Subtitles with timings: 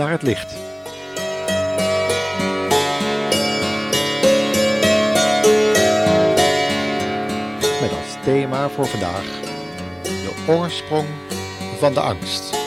[0.00, 0.54] naar het licht.
[7.80, 9.24] Met als thema voor vandaag
[10.02, 11.06] de oorsprong
[11.78, 12.59] van de angst.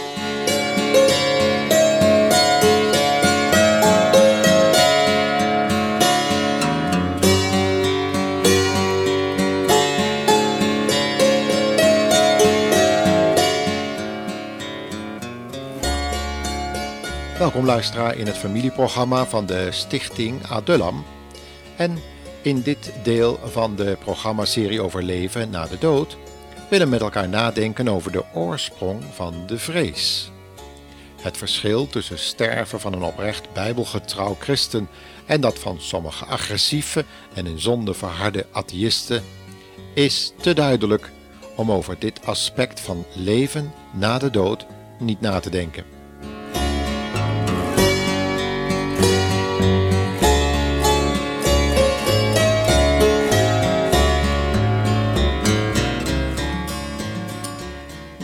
[17.54, 21.06] Welkom luisteraar in het familieprogramma van de Stichting Adullam.
[21.76, 22.00] En
[22.42, 26.18] in dit deel van de programmaserie over leven na de dood
[26.70, 30.32] willen we met elkaar nadenken over de oorsprong van de vrees.
[31.22, 34.90] Het verschil tussen sterven van een oprecht bijbelgetrouw christen
[35.26, 39.24] en dat van sommige agressieve en in zonde verharde atheïsten
[39.94, 41.12] is te duidelijk
[41.56, 44.66] om over dit aspect van leven na de dood
[45.00, 45.93] niet na te denken.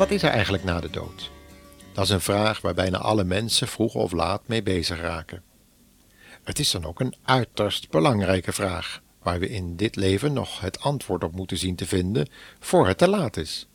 [0.09, 1.31] Wat is er eigenlijk na de dood?
[1.93, 5.43] Dat is een vraag waar bijna alle mensen vroeg of laat mee bezig raken.
[6.43, 10.79] Het is dan ook een uiterst belangrijke vraag, waar we in dit leven nog het
[10.79, 12.27] antwoord op moeten zien te vinden
[12.59, 13.67] voor het te laat is.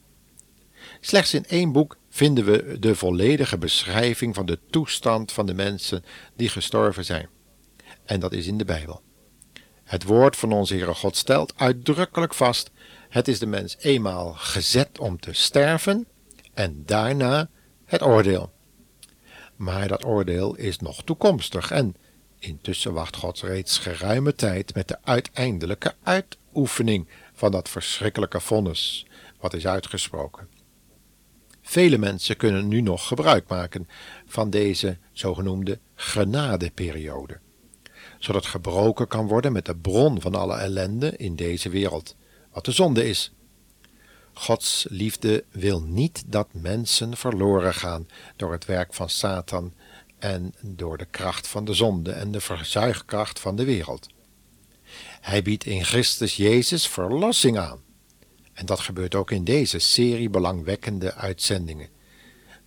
[1.01, 6.05] Slechts in één boek vinden we de volledige beschrijving van de toestand van de mensen
[6.37, 7.29] die gestorven zijn.
[8.05, 9.03] En dat is in de Bijbel.
[9.85, 12.71] Het woord van onze Heere God stelt uitdrukkelijk vast:
[13.09, 16.07] het is de mens eenmaal gezet om te sterven
[16.55, 17.49] en daarna
[17.85, 18.53] het oordeel.
[19.57, 21.97] Maar dat oordeel is nog toekomstig en
[22.39, 29.07] intussen wacht God reeds geruime tijd met de uiteindelijke uitoefening van dat verschrikkelijke vonnis
[29.41, 30.49] wat is uitgesproken.
[31.63, 33.89] Vele mensen kunnen nu nog gebruik maken
[34.27, 37.39] van deze zogenoemde genadeperiode,
[38.19, 42.17] zodat gebroken kan worden met de bron van alle ellende in deze wereld,
[42.53, 43.33] wat de zonde is.
[44.35, 49.73] Gods liefde wil niet dat mensen verloren gaan door het werk van Satan
[50.19, 54.07] en door de kracht van de zonde en de verzuigkracht van de wereld.
[55.21, 57.83] Hij biedt in Christus Jezus verlossing aan.
[58.53, 61.89] En dat gebeurt ook in deze serie belangwekkende uitzendingen.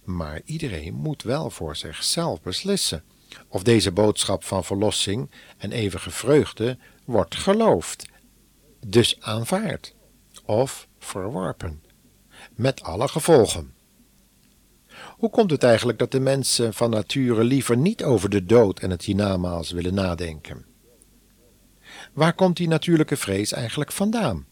[0.03, 3.03] Maar iedereen moet wel voor zichzelf beslissen
[3.47, 8.05] of deze boodschap van verlossing en eeuwige vreugde wordt geloofd,
[8.85, 9.93] dus aanvaard,
[10.45, 11.81] of verworpen,
[12.55, 13.73] met alle gevolgen.
[15.17, 18.89] Hoe komt het eigenlijk dat de mensen van nature liever niet over de dood en
[18.89, 20.65] het hiernamaals willen nadenken?
[22.13, 24.45] Waar komt die natuurlijke vrees eigenlijk vandaan?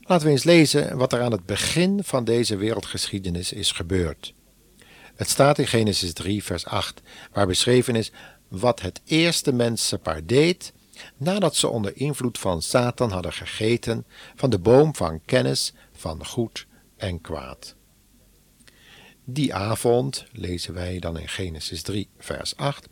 [0.00, 4.34] Laten we eens lezen wat er aan het begin van deze wereldgeschiedenis is gebeurd.
[5.14, 7.00] Het staat in Genesis 3, vers 8,
[7.32, 8.12] waar beschreven is
[8.48, 10.72] wat het eerste mensenpaar deed
[11.16, 16.66] nadat ze onder invloed van Satan hadden gegeten van de boom van kennis van goed
[16.96, 17.76] en kwaad.
[19.24, 22.88] Die avond, lezen wij dan in Genesis 3, vers 8,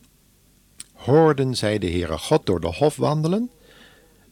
[0.93, 3.51] hoorden zij de Heere God door de hof wandelen,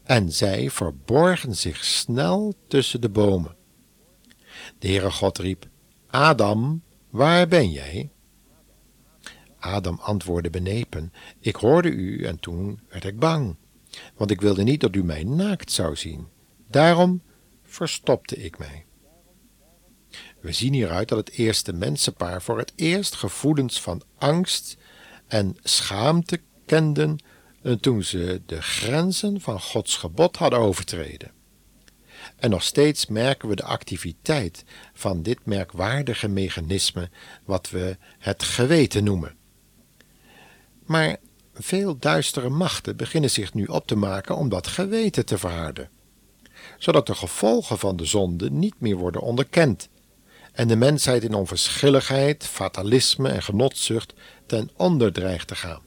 [0.03, 3.56] en zij verborgen zich snel tussen de bomen.
[4.80, 5.68] De Heere God riep,
[6.08, 8.09] Adam, waar ben jij?
[9.59, 13.56] Adam antwoordde benepen, ik hoorde u en toen werd ik bang,
[14.16, 16.28] want ik wilde niet dat u mij naakt zou zien.
[16.70, 17.22] Daarom
[17.64, 18.86] verstopte ik mij.
[20.40, 24.78] We zien hieruit dat het eerste mensenpaar voor het eerst gevoelens van angst
[25.28, 27.20] en schaamte kenden
[27.80, 31.32] toen ze de grenzen van Gods gebod hadden overtreden.
[32.36, 34.64] En nog steeds merken we de activiteit
[34.94, 37.10] van dit merkwaardige mechanisme,
[37.46, 39.36] wat we het geweten noemen.
[40.86, 41.18] Maar
[41.57, 45.90] veel duistere machten beginnen zich nu op te maken om dat geweten te verharden,
[46.78, 49.90] zodat de gevolgen van de zonde niet meer worden onderkend
[50.52, 54.13] en de mensheid in onverschilligheid, fatalisme en genotzucht
[54.46, 55.81] ten onder dreigt te gaan.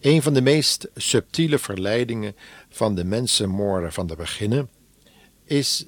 [0.00, 2.36] Een van de meest subtiele verleidingen
[2.68, 4.70] van de mensenmoorden van de beginnen
[5.44, 5.86] is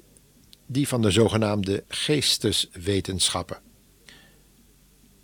[0.65, 3.72] die van de zogenaamde geesteswetenschappen.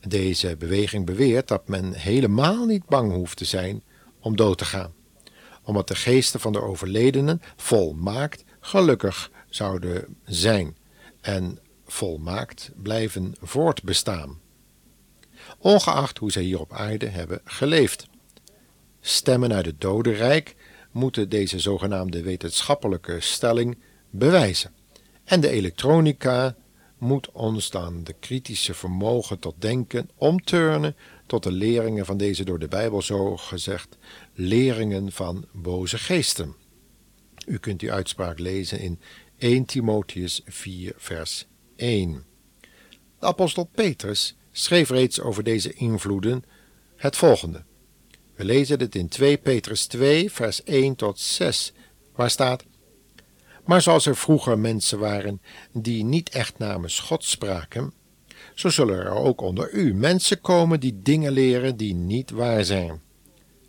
[0.08, 3.84] Deze beweging beweert dat men helemaal niet bang hoeft te zijn
[4.20, 4.94] om dood te gaan,
[5.64, 10.78] omdat de geesten van de overledenen volmaakt gelukkig zouden zijn
[11.22, 14.40] en volmaakt blijven voortbestaan,
[15.58, 18.08] ongeacht hoe zij hier op aarde hebben geleefd.
[19.02, 20.56] Stemmen uit het dodenrijk
[20.92, 23.78] moeten deze zogenaamde wetenschappelijke stelling
[24.10, 24.74] bewijzen,
[25.24, 26.56] en de elektronica
[27.00, 32.60] moet ons dan de kritische vermogen tot denken omturnen tot de leringen van deze door
[32.60, 33.98] de Bijbel zo gezegd
[34.34, 36.56] leringen van boze geesten.
[37.46, 39.00] U kunt die uitspraak lezen in
[39.38, 42.24] 1 Timotheus 4 vers 1.
[43.20, 46.44] De apostel Petrus schreef reeds over deze invloeden
[46.96, 47.64] het volgende.
[48.36, 51.74] We lezen het in 2 Petrus 2 vers 1 tot 6,
[52.16, 52.66] waar staat
[53.70, 57.94] maar zoals er vroeger mensen waren die niet echt namens God spraken,
[58.56, 63.02] zo zullen er ook onder u mensen komen die dingen leren die niet waar zijn.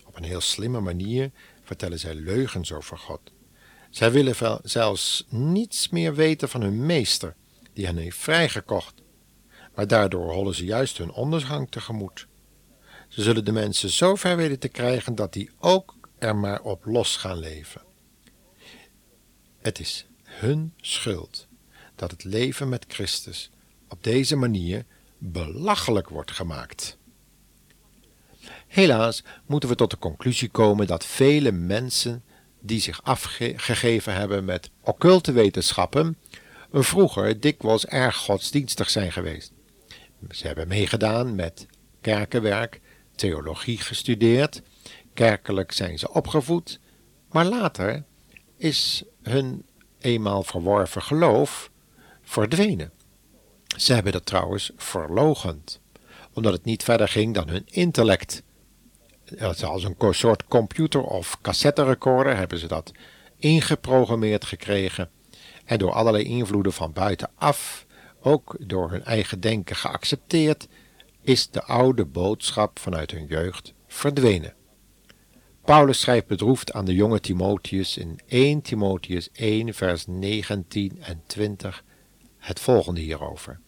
[0.06, 1.31] Op een heel slimme manier
[1.62, 3.20] vertellen zij leugens over God.
[3.91, 7.35] Zij willen zelfs niets meer weten van hun meester,
[7.73, 8.94] die hen heeft vrijgekocht.
[9.75, 12.26] Maar daardoor hollen ze juist hun ondergang tegemoet.
[13.08, 16.85] Ze zullen de mensen zo ver weten te krijgen dat die ook er maar op
[16.85, 17.88] los gaan leven.
[19.60, 21.46] Het is hun schuld
[21.96, 23.50] dat het leven met Christus
[23.88, 24.84] op deze manier
[25.18, 26.98] belachelijk wordt gemaakt.
[28.66, 32.24] Helaas moeten we tot de conclusie komen dat vele mensen
[32.60, 36.16] die zich afgegeven hebben met occulte wetenschappen,
[36.72, 39.52] vroeger dikwijls erg godsdienstig zijn geweest.
[40.30, 41.66] Ze hebben meegedaan met
[42.00, 42.80] kerkenwerk,
[43.14, 44.62] theologie gestudeerd,
[45.14, 46.80] kerkelijk zijn ze opgevoed,
[47.30, 48.04] maar later
[48.60, 49.64] is hun
[49.98, 51.70] eenmaal verworven geloof
[52.22, 52.92] verdwenen.
[53.76, 55.80] Ze hebben dat trouwens verlogend,
[56.32, 58.42] omdat het niet verder ging dan hun intellect.
[59.38, 62.92] Als een soort computer of cassetterecorder hebben ze dat
[63.36, 65.10] ingeprogrammeerd gekregen
[65.64, 67.86] en door allerlei invloeden van buitenaf,
[68.22, 70.68] ook door hun eigen denken geaccepteerd,
[71.22, 74.54] is de oude boodschap vanuit hun jeugd verdwenen.
[75.70, 81.84] Paulus schrijft bedroefd aan de jonge Timotheus in 1 Timotheus 1 vers 19 en 20
[82.38, 83.61] het volgende hierover.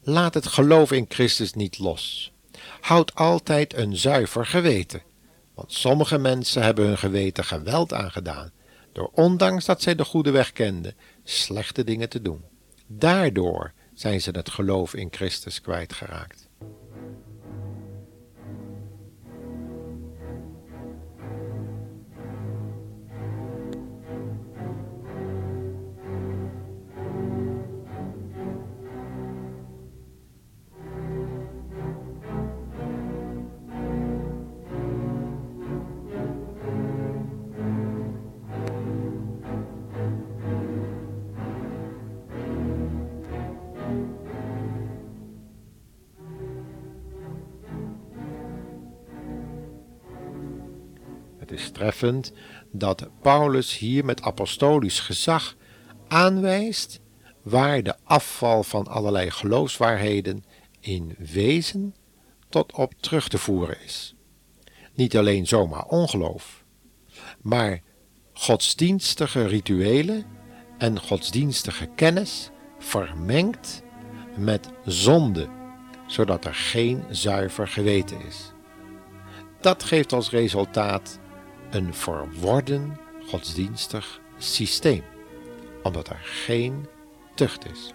[0.00, 2.32] Laat het geloof in Christus niet los.
[2.80, 5.02] Houd altijd een zuiver geweten,
[5.54, 8.52] want sommige mensen hebben hun geweten geweld aangedaan,
[8.92, 10.94] door ondanks dat zij de goede weg kenden,
[11.24, 12.44] slechte dingen te doen.
[12.86, 16.45] Daardoor zijn ze het geloof in Christus kwijtgeraakt.
[51.46, 52.32] Het is treffend
[52.72, 55.56] dat Paulus hier met apostolisch gezag
[56.08, 57.00] aanwijst
[57.42, 60.44] waar de afval van allerlei geloofswaarheden
[60.80, 61.94] in wezen
[62.48, 64.14] tot op terug te voeren is.
[64.94, 66.64] Niet alleen zomaar ongeloof,
[67.40, 67.80] maar
[68.32, 70.24] godsdienstige rituelen
[70.78, 73.82] en godsdienstige kennis vermengd
[74.36, 75.48] met zonde,
[76.06, 78.52] zodat er geen zuiver geweten is.
[79.60, 81.18] Dat geeft als resultaat
[81.70, 85.02] een verworden godsdienstig systeem,
[85.82, 86.86] omdat er geen
[87.34, 87.92] tucht is.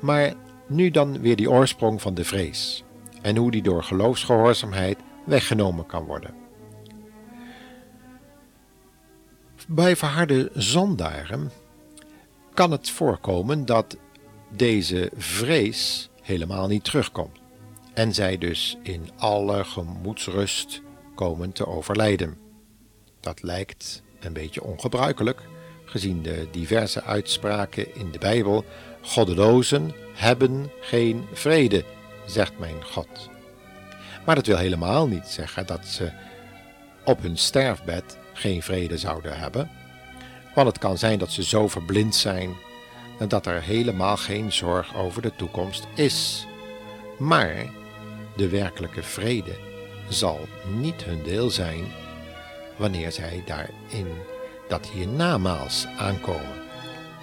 [0.00, 0.34] Maar
[0.66, 2.84] nu dan weer die oorsprong van de vrees
[3.22, 6.34] en hoe die door geloofsgehoorzaamheid weggenomen kan worden.
[9.68, 11.50] Bij verharde zondaren
[12.54, 13.96] kan het voorkomen dat
[14.50, 17.38] deze vrees helemaal niet terugkomt
[17.94, 20.82] en zij dus in alle gemoedsrust
[21.16, 22.38] komen te overlijden.
[23.20, 25.42] Dat lijkt een beetje ongebruikelijk,
[25.84, 28.64] gezien de diverse uitspraken in de Bijbel:
[29.02, 31.84] Goddelozen hebben geen vrede,
[32.26, 33.30] zegt mijn God.
[34.26, 36.12] Maar dat wil helemaal niet zeggen dat ze
[37.04, 39.70] op hun sterfbed geen vrede zouden hebben,
[40.54, 42.56] want het kan zijn dat ze zo verblind zijn
[43.28, 46.46] dat er helemaal geen zorg over de toekomst is.
[47.18, 47.66] Maar
[48.36, 49.65] de werkelijke vrede
[50.08, 50.40] zal
[50.78, 51.84] niet hun deel zijn
[52.76, 54.08] wanneer zij daarin
[54.68, 56.64] dat hiernamaals aankomen.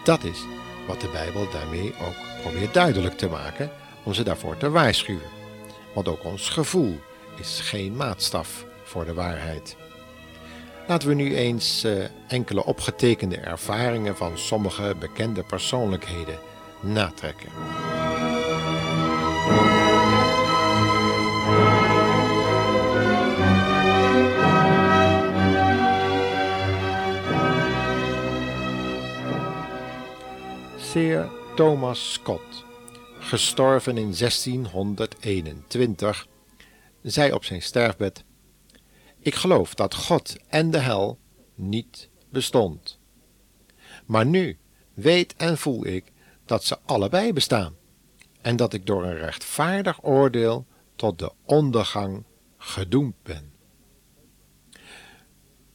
[0.03, 0.45] Dat is
[0.87, 3.71] wat de Bijbel daarmee ook probeert duidelijk te maken
[4.03, 5.41] om ze daarvoor te waarschuwen.
[5.93, 6.99] Want ook ons gevoel
[7.39, 9.75] is geen maatstaf voor de waarheid.
[10.87, 16.39] Laten we nu eens uh, enkele opgetekende ervaringen van sommige bekende persoonlijkheden
[16.79, 17.92] natrekken.
[30.93, 32.65] Sir Thomas Scott,
[33.19, 36.27] gestorven in 1621,
[37.01, 38.23] zei op zijn sterfbed:
[39.19, 41.19] Ik geloof dat God en de hel
[41.55, 42.99] niet bestond.
[44.05, 44.57] Maar nu
[44.93, 46.11] weet en voel ik
[46.45, 47.75] dat ze allebei bestaan
[48.41, 52.23] en dat ik door een rechtvaardig oordeel tot de ondergang
[52.57, 53.52] gedoemd ben.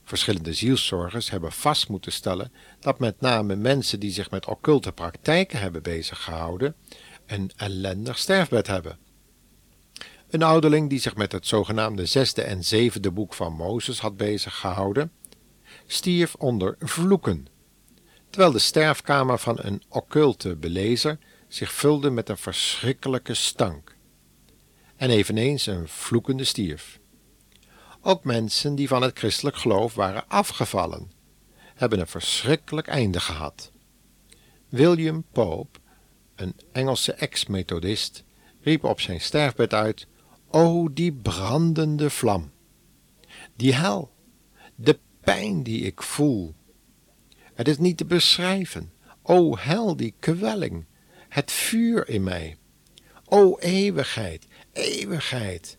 [0.08, 5.60] Verschillende zielszorgers hebben vast moeten stellen dat met name mensen die zich met occulte praktijken
[5.60, 6.74] hebben beziggehouden,
[7.26, 8.98] een ellendig sterfbed hebben.
[10.30, 15.12] Een ouderling die zich met het zogenaamde zesde en zevende boek van Mozes had beziggehouden,
[15.86, 17.46] stierf onder vloeken,
[18.30, 23.96] terwijl de sterfkamer van een occulte belezer zich vulde met een verschrikkelijke stank,
[24.96, 26.97] en eveneens een vloekende stierf.
[28.00, 31.10] Ook mensen die van het christelijk geloof waren afgevallen,
[31.74, 33.72] hebben een verschrikkelijk einde gehad.
[34.68, 35.78] William Pope,
[36.34, 38.24] een Engelse ex-methodist,
[38.60, 40.06] riep op zijn sterfbed uit:
[40.50, 42.50] O die brandende vlam!
[43.56, 44.12] Die hel,
[44.74, 46.54] de pijn die ik voel.
[47.54, 48.92] Het is niet te beschrijven.
[49.22, 50.84] O hel, die kwelling,
[51.28, 52.56] het vuur in mij.
[53.24, 55.78] O eeuwigheid, eeuwigheid,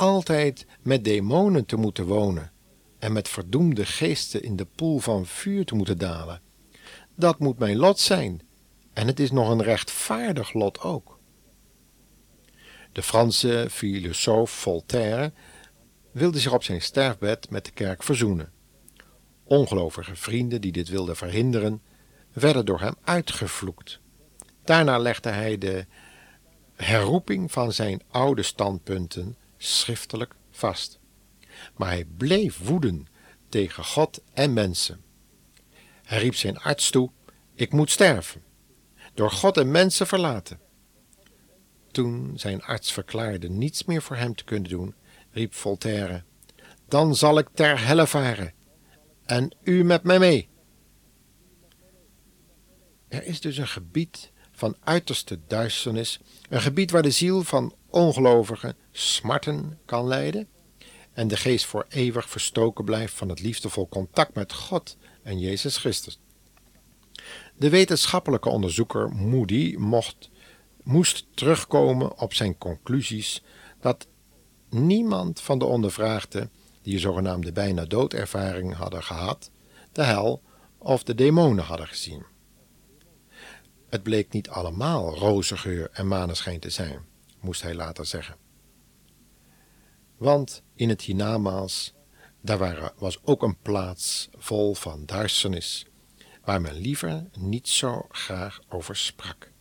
[0.00, 2.52] altijd met demonen te moeten wonen
[2.98, 6.40] en met verdoemde geesten in de poel van vuur te moeten dalen.
[7.14, 8.40] Dat moet mijn lot zijn,
[8.92, 11.18] en het is nog een rechtvaardig lot ook.
[12.92, 15.32] De Franse filosoof Voltaire
[16.12, 18.52] wilde zich op zijn sterfbed met de kerk verzoenen.
[19.44, 21.82] Ongelovige vrienden die dit wilden verhinderen,
[22.32, 24.00] werden door hem uitgevloekt.
[24.64, 25.86] Daarna legde hij de
[26.74, 30.98] herroeping van zijn oude standpunten schriftelijk vast.
[31.76, 33.06] Maar hij bleef woeden
[33.48, 35.02] tegen God en mensen.
[36.04, 37.10] Hij riep zijn arts toe:
[37.54, 38.42] Ik moet sterven,
[39.14, 40.60] door God en mensen verlaten.
[41.90, 44.94] Toen zijn arts verklaarde niets meer voor hem te kunnen doen,
[45.30, 46.24] riep Voltaire:
[46.88, 48.54] Dan zal ik ter helle varen,
[49.24, 50.48] en u met mij mee.
[53.08, 58.76] Er is dus een gebied van uiterste duisternis, een gebied waar de ziel van ongelovigen
[58.92, 60.48] smarten kan lijden
[61.12, 65.76] en de geest voor eeuwig verstoken blijft van het liefdevol contact met God en Jezus
[65.76, 66.20] Christus.
[67.56, 70.30] De wetenschappelijke onderzoeker Moody mocht,
[70.82, 73.42] moest terugkomen op zijn conclusies
[73.80, 74.06] dat
[74.68, 76.50] niemand van de ondervraagden
[76.82, 79.50] die een zogenaamde bijna doodervaring hadden gehad,
[79.92, 80.42] de hel
[80.78, 82.24] of de demonen hadden gezien.
[83.88, 87.04] Het bleek niet allemaal roze geur en maneschijn te zijn,
[87.40, 88.36] moest hij later zeggen.
[90.16, 91.94] Want in het hiernamaals,
[92.40, 95.86] daar was ook een plaats vol van duisternis,
[96.44, 99.52] waar men liever niet zo graag over sprak,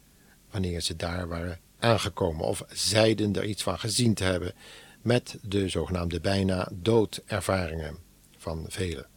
[0.52, 4.54] wanneer ze daar waren aangekomen of zeiden er iets van gezien te hebben
[5.02, 7.98] met de zogenaamde bijna doodervaringen
[8.38, 9.08] van velen.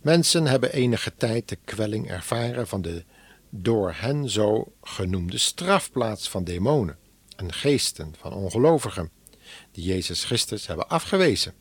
[0.00, 3.04] Mensen hebben enige tijd de kwelling ervaren van de
[3.50, 6.98] door hen zo genoemde strafplaats van demonen
[7.36, 9.10] en geesten van ongelovigen,
[9.72, 11.54] die Jezus Christus hebben afgewezen.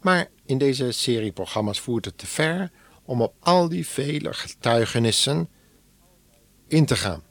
[0.00, 2.70] Maar in deze serie programma's voert het te ver
[3.04, 5.48] om op al die vele getuigenissen
[6.66, 7.22] in te gaan.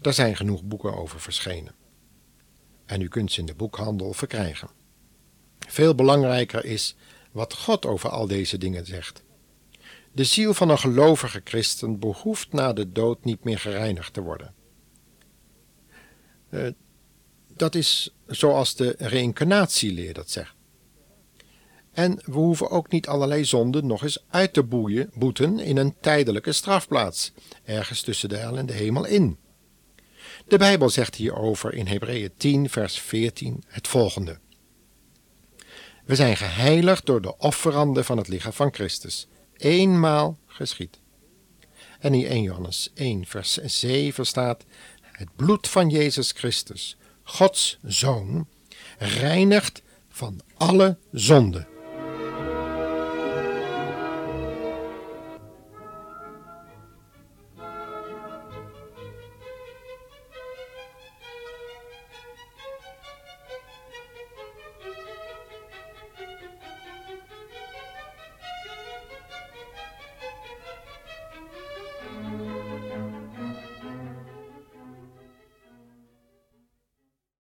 [0.00, 1.74] Er zijn genoeg boeken over verschenen.
[2.86, 4.68] En u kunt ze in de boekhandel verkrijgen.
[5.58, 6.96] Veel belangrijker is
[7.32, 9.22] wat God over al deze dingen zegt.
[10.14, 14.54] De ziel van een gelovige christen behoeft na de dood niet meer gereinigd te worden.
[16.50, 16.68] Uh,
[17.56, 20.54] dat is zoals de reïncarnatieleer dat zegt.
[21.92, 25.94] En we hoeven ook niet allerlei zonden nog eens uit te boeien, boeten in een
[26.00, 27.32] tijdelijke strafplaats,
[27.64, 29.38] ergens tussen de hel en de hemel in.
[30.48, 34.38] De Bijbel zegt hierover in Hebreeën 10, vers 14 het volgende.
[36.04, 40.98] We zijn geheiligd door de offeranden van het lichaam van Christus, eenmaal geschied.
[41.98, 44.64] En in 1 Johannes 1, vers 7 staat:
[45.02, 48.46] Het bloed van Jezus Christus, Gods Zoon,
[48.98, 51.73] reinigt van alle zonde.